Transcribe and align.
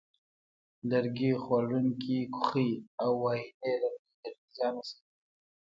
لرګي 0.89 1.31
خوړونکې 1.43 2.17
کوخۍ 2.33 2.71
او 3.03 3.11
وایینې 3.23 3.71
لرګیو 3.81 4.11
ته 4.21 4.21
ډېر 4.35 4.45
زیان 4.55 4.73
رسوي. 4.79 5.01